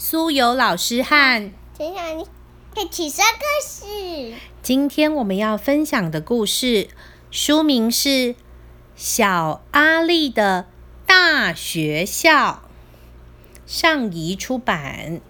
[0.00, 2.24] 苏有老师和陈小妮
[2.76, 4.32] 一起说故事。
[4.62, 6.86] 今天我们要分享的故事
[7.32, 8.08] 书名是
[8.94, 10.68] 《小阿力的
[11.04, 12.62] 大学校》，
[13.66, 15.20] 上仪出版。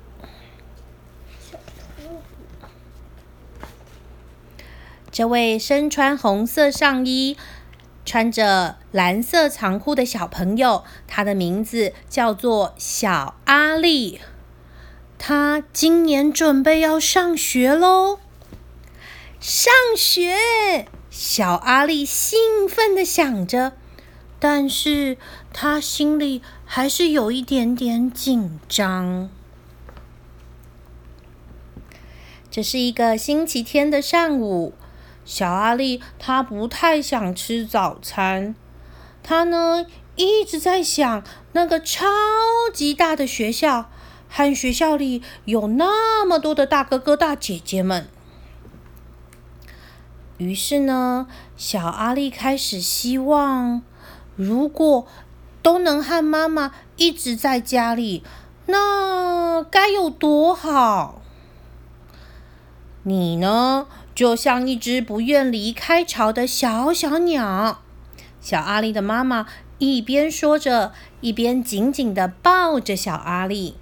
[5.10, 7.38] 这位身穿红色上衣、
[8.04, 14.20] 穿着蓝色长裤的小朋友，他的名字叫做小阿力。
[15.18, 18.20] 他今年准备要上学喽！
[19.40, 23.72] 上学，小阿力兴奋的想着，
[24.38, 25.18] 但是
[25.52, 29.28] 他心里还是有一点点紧张。
[32.50, 34.74] 这是一个星期天的上午。
[35.24, 38.54] 小阿力他不太想吃早餐，
[39.22, 39.84] 他呢
[40.16, 41.22] 一直在想
[41.52, 42.06] 那个超
[42.72, 43.90] 级大的学校
[44.28, 48.08] 和学校里有那么多的大哥哥大姐姐们。
[50.36, 53.82] 于是呢，小阿力开始希望，
[54.36, 55.06] 如果
[55.62, 58.22] 都能和妈妈一直在家里，
[58.66, 61.20] 那该有多好！
[63.02, 63.86] 你呢？
[64.14, 67.82] 就像一只不愿离开巢的小小鸟，
[68.40, 69.46] 小阿力的妈妈
[69.78, 73.76] 一边说着，一边紧紧的抱着小阿力。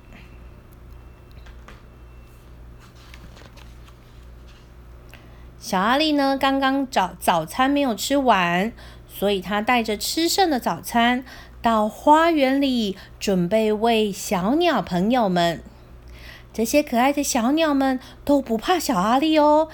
[5.67, 8.73] 小阿力呢，刚刚早早餐没有吃完，
[9.09, 11.25] 所以他带着吃剩的早餐
[11.61, 15.61] 到花园里，准备喂小鸟朋友们。
[16.55, 19.67] 这些可爱的小鸟们都不怕小阿力哦。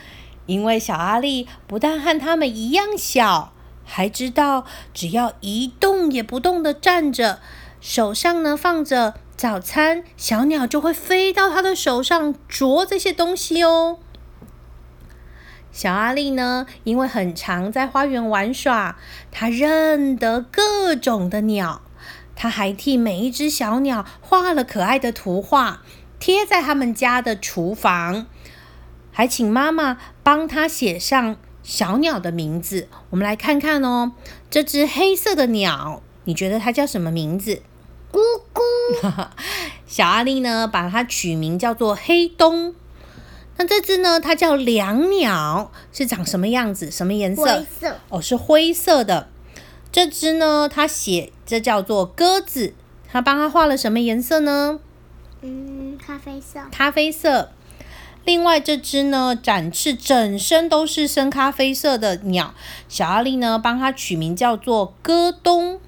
[0.46, 3.52] 因为小阿力不但和他们一样小，
[3.84, 7.40] 还知道只要一动也不动的站着，
[7.82, 13.98] 手上呢放着早餐，小鸟就会飞到他的手上啄这些东西哦。
[15.72, 18.96] 小阿力呢，因为很常在花园玩耍，
[19.30, 21.80] 他认得各种的鸟，
[22.36, 25.80] 他还替每一只小鸟画了可爱的图画，
[26.20, 28.26] 贴在他们家的厨房。
[29.10, 32.88] 还请妈妈帮他写上小鸟的名字。
[33.10, 34.12] 我们来看看哦，
[34.50, 37.62] 这只黑色的鸟，你觉得它叫什么名字？
[38.10, 38.18] 咕
[38.52, 39.28] 咕。
[39.86, 42.74] 小阿力呢，把它取名叫做黑冬。
[43.56, 46.90] 那这只呢，它叫凉鸟，是长什么样子？
[46.90, 47.44] 什么颜色？
[47.44, 47.96] 灰色。
[48.08, 49.28] 哦，是灰色的。
[49.92, 52.74] 这只呢，它写这叫做鸽子。
[53.10, 54.80] 它帮它画了什么颜色呢？
[55.42, 56.60] 嗯，咖啡色。
[56.70, 57.52] 咖啡色。
[58.24, 62.54] 另外这只呢，展翅整身都是深咖啡色的鸟，
[62.88, 65.78] 小阿力呢帮它取名叫做戈东。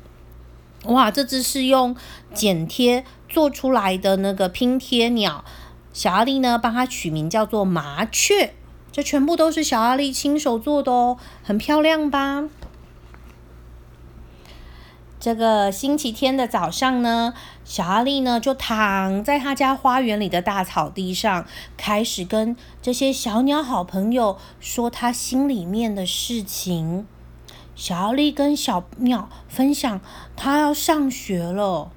[0.84, 1.96] 哇，这只是用
[2.34, 5.44] 剪贴做出来的那个拼贴鸟，
[5.94, 8.52] 小阿力呢帮他取名叫做麻雀。
[8.92, 12.44] 这全部都是小阿力亲手做的哦，很漂亮吧？
[15.18, 17.32] 这个星期天的早上呢，
[17.64, 21.46] 小阿力呢就躺在他家花园里的大草地上，
[21.78, 27.06] 开始跟这些小鸟好朋友说他心里面的事情。
[27.74, 30.00] 小阿力跟小鸟分享
[30.36, 31.90] 他要上学了。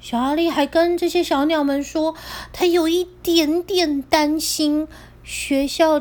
[0.00, 2.14] 小阿力还跟这些小鸟们说，
[2.52, 4.88] 他有一点点担心
[5.22, 6.00] 学校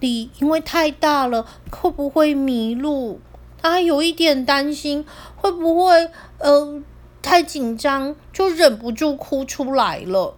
[0.00, 3.20] 里因为太大了，会不会迷路？
[3.60, 5.04] 他还有一点担心，
[5.34, 6.82] 会不会呃
[7.22, 10.36] 太紧张，就忍不住哭出来了。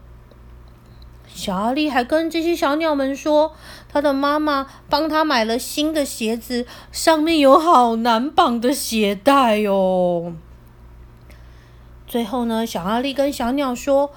[1.27, 3.53] 小阿力还跟这些小鸟们说，
[3.89, 10.33] 他的妈妈帮他买了新的鞋子，上面有好难绑的鞋带哦。
[12.11, 14.11] 最后呢，小阿力跟小鸟说：“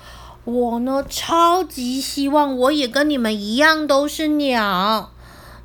[0.45, 5.11] 我呢，超级希望我也跟你们一样都是鸟。”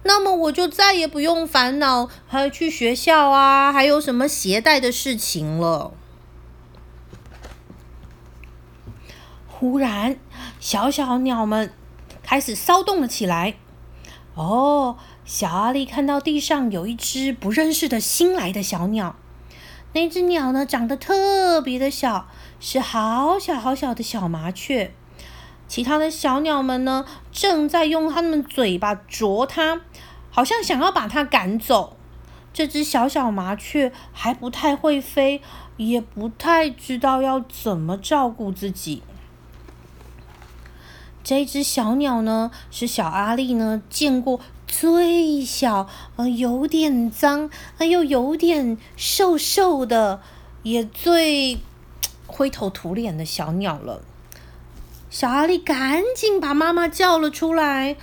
[0.05, 5.93] 那么我就再也不用烦恼还要去学校啊，还有什么携带的事情了。
[9.47, 10.19] 忽然，
[10.61, 11.73] 小小鸟们
[12.23, 13.55] 开始骚动了起来。
[14.35, 19.17] 哦，小阿力看到地上有一只不认识的新来的小鸟，
[19.93, 22.29] 那只鸟呢长得特别的小，
[22.61, 24.93] 是好小好小的小麻雀。
[25.67, 29.83] 其他的小鸟们呢，正在用它们嘴巴啄它，
[30.31, 31.97] 好像想要把它赶走。
[32.55, 35.43] 这只小小麻雀还不太会飞，
[35.77, 39.03] 也不太知道要怎么照顾自己。
[41.23, 47.51] 这只小鸟呢，是小阿力呢见过最小，呃，有点脏，
[47.81, 50.21] 又有点瘦瘦的，
[50.63, 51.59] 也最
[52.27, 54.03] 灰头土脸的小鸟了。
[55.11, 57.97] 小阿力赶紧把妈妈叫了出来。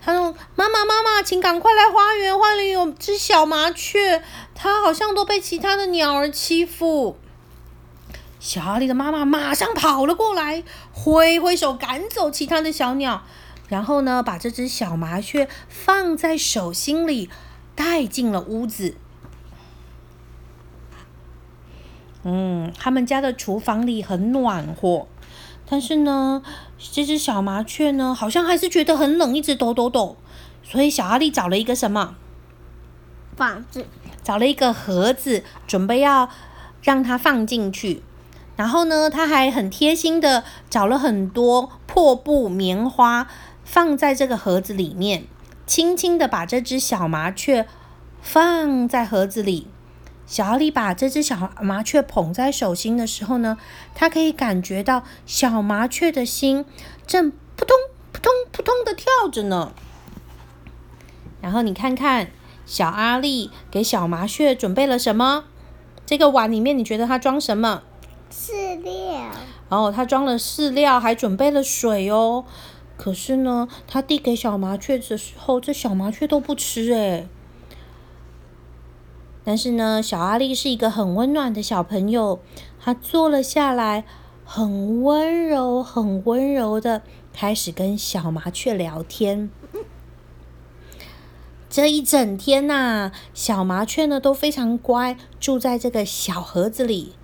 [0.00, 4.22] 他说：“妈妈，妈妈，请赶快来花园，花园有只小麻雀，
[4.54, 7.16] 它好像都被其他的鸟儿欺负。”
[8.38, 10.62] 小阿力的妈妈马上跑了过来，
[10.92, 13.22] 挥挥手赶走其他的小鸟，
[13.74, 17.28] 然后呢，把这只小麻雀放在手心里，
[17.74, 18.94] 带进了屋子。
[22.22, 25.08] 嗯，他们家的厨房里很暖和，
[25.68, 26.40] 但是呢，
[26.78, 30.16] 这只小麻雀呢，好像还是觉得很冷，一直抖抖抖。
[30.62, 32.14] 所以小阿力找了一个什么？
[33.36, 33.84] 房子。
[34.22, 36.30] 找了一个盒子，准备要
[36.80, 38.04] 让它放进去。
[38.54, 43.26] 然后呢，他还很贴心的找了很多破布、棉花，
[43.64, 45.24] 放在这个盒子里面，
[45.66, 47.66] 轻轻的把这只小麻雀
[48.22, 49.68] 放在盒子里。
[50.26, 53.58] 小阿力把这只小麻雀捧在手心的时候呢，
[53.94, 56.64] 他可以感觉到小麻雀的心
[57.06, 57.76] 正扑通
[58.10, 59.72] 扑通扑通的跳着呢。
[61.42, 62.30] 然后你看看
[62.64, 65.44] 小阿力给小麻雀准备了什么？
[66.06, 67.82] 这个碗里面你觉得它装什么？
[68.32, 69.30] 饲料。
[69.68, 72.44] 然后他装了饲料，还准备了水哦。
[72.96, 77.26] 可是呢，他递给小麻雀的时候，这小麻雀都不吃哎。
[79.44, 82.40] 但是呢，小阿力是一个很温暖的小朋友，
[82.80, 84.04] 他坐了下来，
[84.44, 87.02] 很温柔、很温柔的
[87.32, 89.50] 开始跟小麻雀聊天。
[91.68, 97.14] 这一整天呐，小麻雀呢都非常乖，住在这个小盒子里。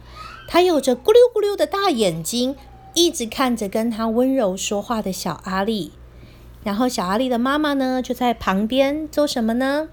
[0.48, 2.56] 它有着咕溜咕溜的大眼睛，
[2.94, 5.92] 一直看着跟他温柔说话的小阿力。
[6.62, 9.88] 然后小阿力的妈妈呢，就在旁边做什么呢？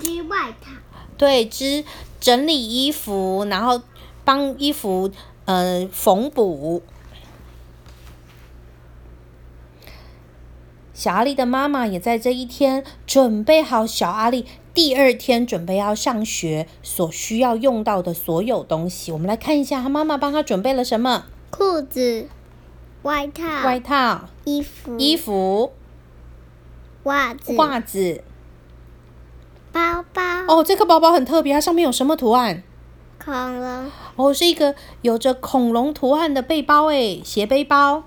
[0.00, 0.72] 织外套。
[1.16, 1.84] 对，织
[2.18, 3.82] 整理衣服，然后
[4.24, 5.10] 帮衣服
[5.44, 6.82] 呃缝补。
[10.94, 19.10] 小阿力的妈妈也在这一天准备好小阿力第二天准备要上学所需要用到的所有东西。
[19.12, 21.26] 我们来看一下，他妈妈帮他准备了什么？
[21.50, 22.28] 裤子、
[23.02, 25.72] 外套、外套、衣服、衣服、
[27.02, 28.22] 袜子、袜子。
[29.72, 32.62] 包包哦，这个包包很特别，它上面有什么图案？
[33.24, 38.04] 恐龙哦，是一个有着恐龙图案的背包诶，斜背包。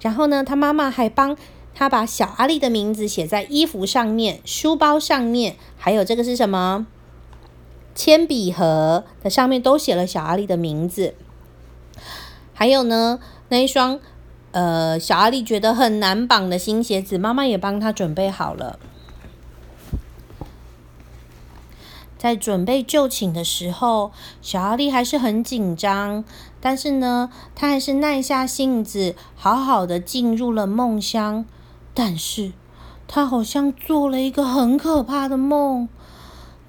[0.00, 1.36] 然后呢，他妈妈还帮
[1.74, 6.86] 他把小阿力的名字写在衣服上面、书包上面，还有这个是什么？
[7.94, 11.14] 铅笔盒的上面都写了小阿力的名字。
[12.60, 13.18] 还有呢，
[13.48, 13.98] 那一双
[14.50, 18.78] 呃小阿力觉得很难绑的新鞋子，妈妈也帮他准备好了。
[22.18, 24.12] 在准备就寝的时候，
[24.42, 26.22] 小阿力还是很紧张，
[26.60, 31.46] 但是呢，他还是耐下性子，好好的进入了梦乡。
[31.94, 32.52] 但是，
[33.08, 35.88] 他好像做了一个很可怕的梦。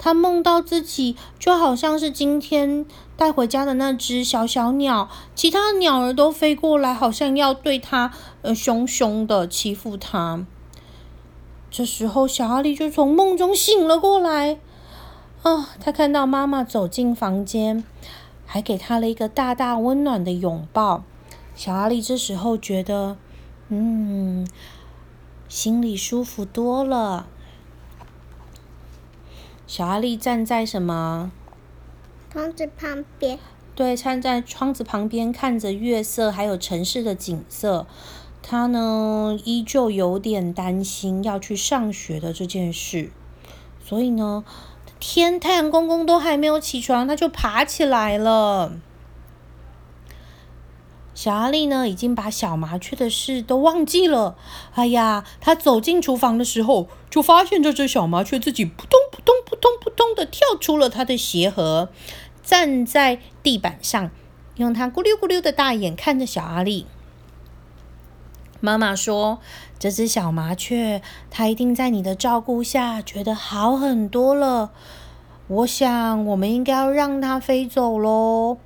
[0.04, 8.12] 他梦到自己就好像是今天带回家的那只小小鸟，其他鸟儿都飞过来，好像要对他
[8.42, 10.44] 呃凶凶的欺负他。
[11.70, 14.58] 这时候，小阿力就从梦中醒了过来。
[15.44, 15.70] 啊！
[15.80, 17.84] 他看到妈妈走进房间，
[18.48, 21.04] 还给他了一个大大温暖的拥抱。
[21.56, 23.18] 小阿力这时候觉得，
[23.70, 24.48] 嗯，
[25.48, 27.28] 心里舒服多了。
[29.72, 31.32] 小阿力站在什么？
[32.30, 33.40] 窗子旁边。
[33.74, 37.88] 对，站在窗子旁边看着月色，还有城市的景色。
[38.44, 43.12] 他呢，依旧有点担心要去上学的这件事，
[43.86, 44.44] 所以呢。
[45.00, 48.74] 天，太阳公公都还没有起床，他就爬起来了。
[51.16, 54.36] 小阿力呢，已经把小麻雀的事都忘记了。
[54.74, 61.90] 哎呀，他走进厨房的时候，就发现这只小麻雀自己扑通扑通扑通扑通的跳出了他的鞋盒，
[62.44, 64.12] 站在地板上，
[64.56, 66.86] 用它咕溜咕溜的大眼看着小阿力。
[68.60, 69.40] 妈妈说
[69.80, 71.02] ：“这只小麻雀，
[71.32, 74.72] 它一定在你的照顾下觉得好很多了。
[75.48, 78.58] 我想，我们应该要让它飞走喽，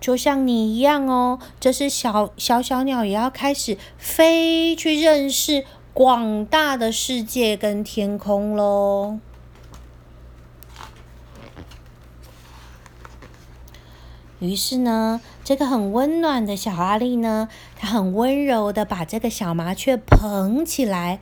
[0.00, 1.40] 就像你一样哦。
[1.58, 5.64] 这是小小小鸟，也要开始飞去认识
[5.94, 9.18] 广大的世界跟天空喽。”
[14.40, 21.20] 于是呢，这个很温暖的小阿力呢，他很温柔的把这个小麻雀捧起来，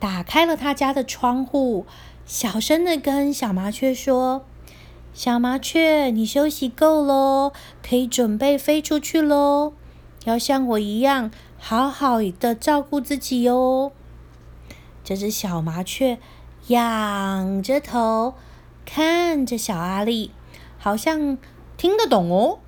[0.00, 1.86] 打开了他家的窗户，
[2.26, 4.44] 小声的跟小麻雀说
[5.14, 9.74] ：“小麻雀，你休息够喽，可以准备飞出去喽。
[10.24, 13.92] 要像我一样好好的照顾自己哟。
[15.08, 16.18] 这只小麻雀
[16.66, 18.34] 仰着头
[18.84, 20.32] 看着小阿力，
[20.78, 21.38] 好像
[21.78, 22.58] 听得懂哦。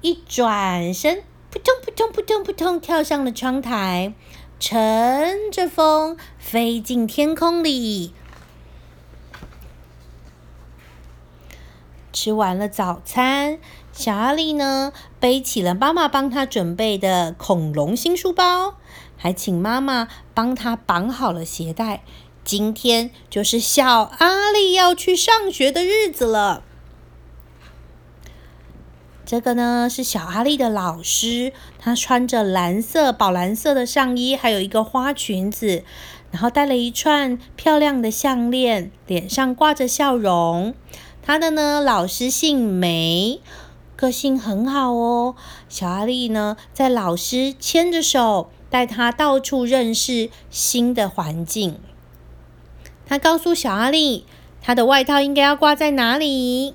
[0.00, 4.14] 一转身，扑通扑通扑通扑通，跳上了窗台，
[4.60, 8.14] 乘着风飞进天空里。
[12.12, 13.58] 吃完了早餐，
[13.92, 18.76] 小阿力呢背起了妈妈帮他准备的恐龙新书包，
[19.16, 22.02] 还请妈妈帮他绑好了鞋带。
[22.44, 26.62] 今天就是小阿力要去上学的日子了。
[29.24, 35.82] 这个呢是小阿力的老师，他穿着蓝色、宝蓝色的上衣，还有一个花裙子，
[36.30, 40.72] 然后戴了一串漂亮的项链，脸上挂着笑容。
[41.24, 43.40] 他的呢，老师姓梅，
[43.96, 45.34] 个性很好哦。
[45.68, 51.78] 小阿力呢，在老师牵着手，带他到处认识新的环境。
[53.06, 54.26] 他告诉小阿力，
[54.60, 56.74] 他的外套应该要挂在哪里？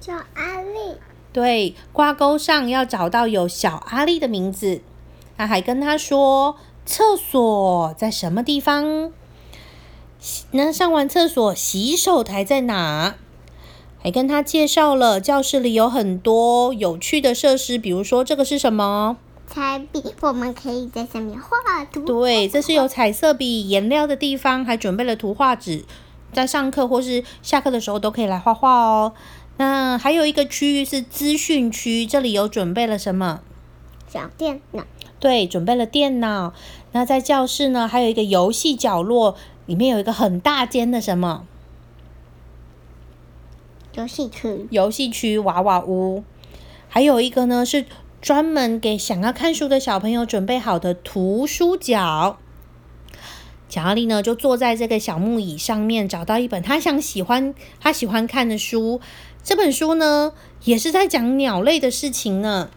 [0.00, 0.96] 小阿力。
[1.32, 4.80] 对，挂钩上要找到有小阿力的名字。
[5.36, 9.12] 他还跟他说，厕所在什么地方？
[10.52, 13.16] 那上完厕所，洗手台在哪？
[14.02, 19.18] 还跟他介绍了教室里有很多有趣的设施，比如说这个是什么？
[19.46, 22.04] 彩笔，我们可以在上面画图。
[22.04, 25.84] 对，这是有彩色笔、颜料的地方，还准备了图画纸，
[26.32, 29.12] 在上课或是下课的时候都可以来画画哦。
[29.56, 33.40] 那还有一个区域是资讯区，这里有准备了什么？
[34.08, 34.84] 小电脑。
[35.18, 36.52] 对，准备了电脑。
[36.92, 41.46] 那在教室呢，还有一个游戏角落，里面有一个很大间的什么？
[43.94, 46.22] 游戏区，游戏区娃娃屋，
[46.88, 47.86] 还有一个呢是
[48.20, 52.38] 专门给想要看书的小朋友准备好的图书角。
[53.68, 59.00] 小阿力呢就坐在这个小木椅上面，找到一本他想喜欢、他喜欢看的书。
[59.42, 60.32] 这本书呢
[60.64, 62.70] 也是在讲鸟类的事情呢。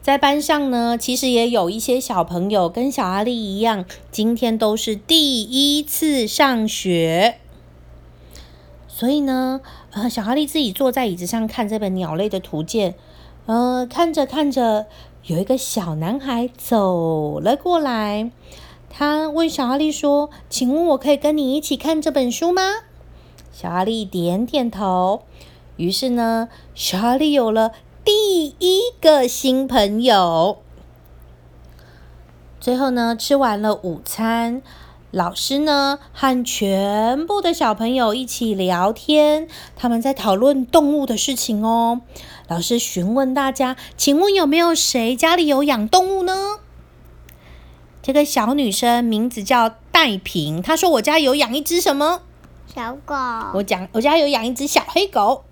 [0.00, 7.38] 在班上呢，其实也有一些小朋友跟小阿力一样，今天都是第一次上学。
[8.86, 9.60] 所以呢，
[9.92, 12.94] 呃，小哈利自己坐在椅子上看这本鸟类的图鉴，
[13.46, 14.86] 呃，看着看着，
[15.24, 18.30] 有一个小男孩走了过来，
[18.90, 22.62] 他问小哈利说：“请问我可以跟你一起看这本书吗？”
[23.50, 25.22] 小哈利点点头。
[25.76, 27.72] 于是呢，小哈利有了
[28.04, 30.58] 第一个新朋友。
[32.60, 34.60] 最后呢，吃完了午餐。
[35.10, 42.02] 老师呢，和全部的小朋友一起聊天，他们在讨论动物的事情哦。
[42.46, 46.58] 老师询问大家：“请问有没有谁家里有养动物呢？”
[48.02, 52.20] 这个小女生名字叫戴平，她说：“我家有养一只什么
[52.66, 53.14] 小狗？
[53.54, 55.44] 我讲，我家有养一只小黑狗。”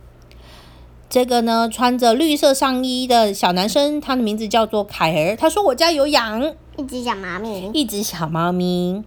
[1.08, 9.02] 这个呢，穿着绿色上衣的小男生，他的名字叫做凯儿，他说：“我家有养一只小猫咪，一只小猫咪。”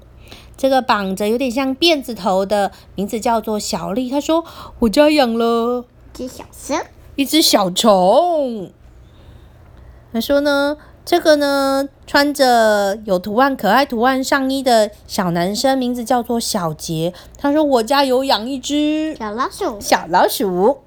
[0.59, 4.09] 这个绑着有点像辫子头的名字叫做小丽。
[4.09, 4.43] 他说
[4.79, 6.75] ：“我家养了一只小蛇，
[7.15, 8.69] 一只小虫。”
[10.11, 10.75] 他说呢，
[11.05, 17.13] 这个呢穿着有图案、可爱图案上衣的小男生名字叫做小杰。
[17.37, 20.79] 他说：“我家有养一只小老鼠，小老鼠。”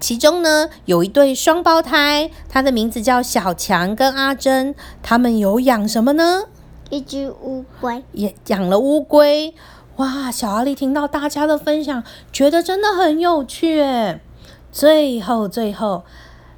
[0.00, 4.74] 其中呢有一对双胞胎，他的名字叫小强跟阿珍。
[5.00, 6.46] 他们有养什么呢？
[6.90, 9.54] 一只乌龟，也养了乌龟。
[9.96, 10.30] 哇！
[10.30, 12.02] 小阿力听到大家的分享，
[12.32, 14.20] 觉得真的很有趣诶。
[14.70, 16.04] 最后，最后，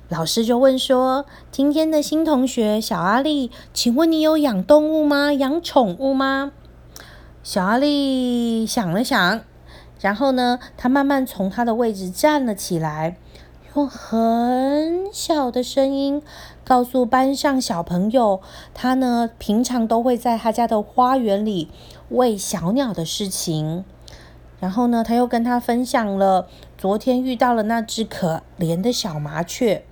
[0.08, 5.32] 老师就问说：“今天的新同学小阿力，请问你有养动物吗？
[5.32, 6.52] 养宠物吗？”
[7.42, 9.40] 小阿力想了想，
[10.00, 13.16] 然后呢，他慢慢从他的位置站了起来。
[13.76, 16.20] 用很小的声音
[16.64, 18.40] 告诉班上小朋友，
[18.74, 21.68] 他呢平常都会在他家的花园里
[22.08, 23.84] 喂小鸟的事情。
[24.58, 29.84] 然后呢，他又跟他分享了昨天遇到了那只可怜的小麻雀，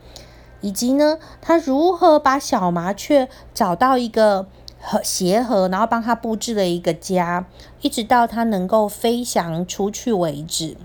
[0.61, 4.49] 以及呢他如何把小麻雀找到一个
[4.81, 7.47] 和鞋盒，然后帮他布置了一个家，
[7.81, 10.77] 一直到它能够飞翔出去为止。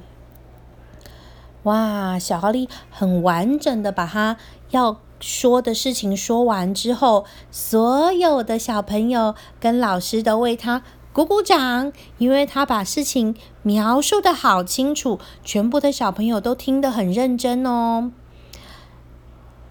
[1.64, 4.38] 哇，小哈利很完整的把他
[4.72, 10.82] 要说的事情说完之后，所有的小朋友跟老师都为他
[11.14, 18.12] 鼓鼓掌，因为他把事情描述的好清楚，全部的小朋友都听得很认真哦。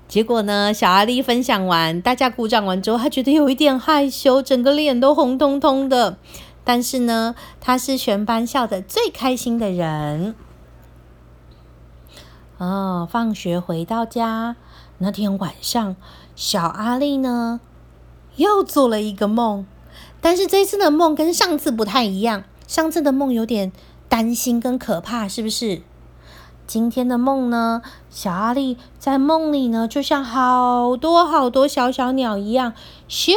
[0.09, 6.17] 结果呢，小阿力分享完，大家鼓掌完之后，他觉得有一点害羞，整个脸都红彤彤的。
[6.65, 10.35] 但是呢，他是全班笑得最开心的人。
[12.62, 14.54] 哦，放学回到家
[14.99, 15.97] 那天晚上，
[16.37, 17.61] 小阿力呢
[18.37, 19.66] 又做了一个梦，
[20.21, 22.45] 但是这次的梦跟上次不太一样。
[22.69, 23.73] 上次的梦有点
[24.09, 25.83] 担心跟可怕，是不是？
[26.64, 32.75] 今天的梦呢，小阿力在梦里呢，就像好多好多小小鸟一样，
[33.09, 33.33] 咻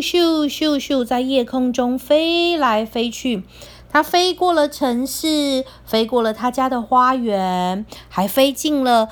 [0.00, 3.44] 咻咻咻，在夜空中飞来飞去。
[3.96, 9.08] 它飞过了城市，飞过了他家的花园，还飞进了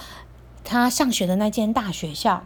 [0.62, 2.44] 他上学的那间大学校。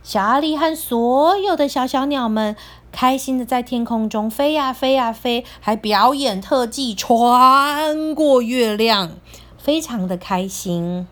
[0.00, 2.54] 小阿力和所有的小小鸟们
[2.92, 9.10] 开心的在天空中飞呀飞呀飞，还表演特技，穿过月亮。
[9.58, 11.08] 非常的开心，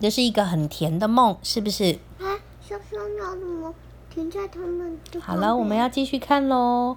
[0.00, 2.00] 这是一个很甜的梦，是不是？
[2.18, 2.26] 啊，
[2.60, 3.72] 小小鸟怎么
[4.12, 4.98] 停在他们？
[5.20, 6.96] 好了，我们要继续看喽。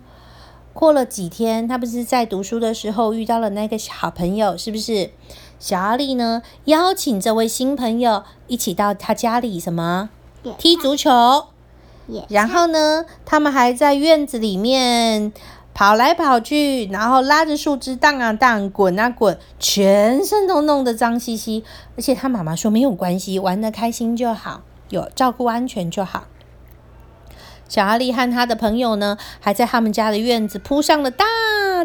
[0.75, 5.09] 过了几天，他不是在读书的时候遇到了那个好朋友，是不是？
[5.57, 10.09] 小阿力呢，邀请这位新朋友一起到他家里什么
[10.57, 11.45] 踢足球，
[12.27, 15.31] 然后呢，他们还在院子里面。
[15.77, 21.65] 跑来跑去，然后拉着树枝荡啊荡，滚啊滚，全身都弄得脏兮兮。
[21.97, 26.27] 而且他妈妈说没有关系，玩的开心就好，有照顾安全就好。
[27.67, 31.25] 小阿力和他的朋友呢，还在他们家的院子铺上了大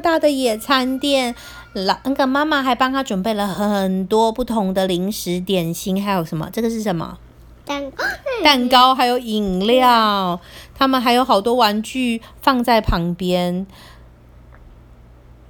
[0.03, 1.35] 大的野餐垫。
[1.73, 6.51] 老那个妈妈还帮他准备了很多不同的零食、点心，还有什么？
[6.53, 7.19] 这个是什么？
[7.65, 8.05] 蛋糕。
[8.43, 10.41] 蛋糕还有饮料。
[10.75, 13.67] 他们还有好多玩具放在旁边。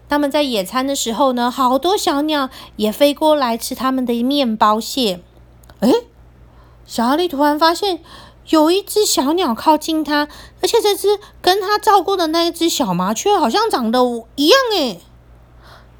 [0.08, 5.20] 他们在野餐的时候呢，好多小鸟也飞过来吃他们的面包屑。
[5.78, 5.90] 哎，
[6.84, 8.00] 小阿力突然发现
[8.50, 10.28] 有一只小鸟靠近它，
[10.60, 14.00] 而且这只跟它照顾的那一只小麻雀好像长得
[14.36, 14.98] 一样哎。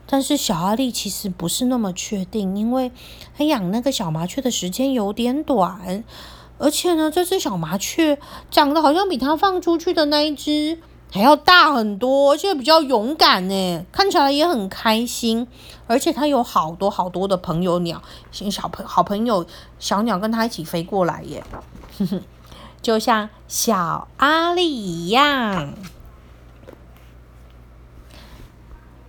[0.07, 2.91] 但是小阿力其实不是那么确定，因为
[3.39, 6.05] 他养那个小麻雀的时间有点短。
[6.59, 8.19] 而且呢，这只小麻雀
[8.51, 10.79] 长得好像比它放出去的那一只
[11.13, 15.47] 还要大很多，而且比较勇敢呢，看起来也很开心。
[15.87, 19.47] 而且它有好多好多的朋友鸟，小朋好朋友
[19.79, 21.43] 小鸟跟它一起飞过来耶，
[21.99, 22.21] 哼哼
[22.83, 25.75] 就像小阿力一样。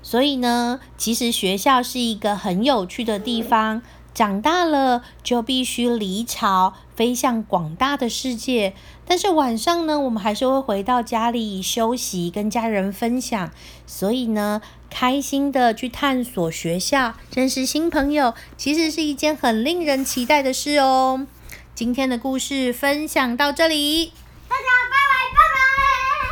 [0.01, 3.81] 所以呢，其实学校是一个很有趣的地方。
[4.13, 8.73] 长大了就必须离巢，飞向广大的世界。
[9.05, 13.51] 但是晚上呢，我们还是会回到家里休息，跟家人分享。
[13.87, 21.25] 所以呢，开心的去探索学校，认识新朋友，其实是一件很令人期待的事哦。
[21.81, 24.13] 今天的故事分享到这里，
[24.47, 25.00] 大家拜。